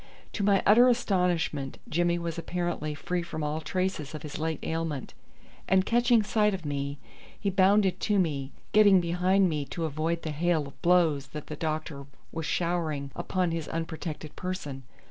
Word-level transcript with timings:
To 0.33 0.43
my 0.43 0.63
utter 0.65 0.89
astonishment 0.89 1.77
Jimmy 1.87 2.17
was 2.17 2.39
apparently 2.39 2.95
free 2.95 3.21
from 3.21 3.43
all 3.43 3.61
traces 3.61 4.15
of 4.15 4.23
his 4.23 4.39
late 4.39 4.57
ailment, 4.63 5.13
and 5.67 5.85
catching 5.85 6.23
sight 6.23 6.55
of 6.55 6.65
me 6.65 6.97
he 7.39 7.51
bounded 7.51 7.99
to 7.99 8.17
me, 8.17 8.51
getting 8.71 8.99
behind 8.99 9.47
me 9.47 9.63
to 9.65 9.85
avoid 9.85 10.23
the 10.23 10.31
hail 10.31 10.65
of 10.65 10.81
blows 10.81 11.27
that 11.27 11.45
the 11.45 11.55
doctor 11.55 12.07
was 12.31 12.47
showering 12.47 13.11
upon 13.15 13.51
his 13.51 13.67
unprotected 13.67 14.35
person. 14.35 14.81